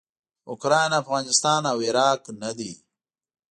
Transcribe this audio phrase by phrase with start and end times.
[0.51, 2.73] اوکراین افغانستان او عراق نه دي.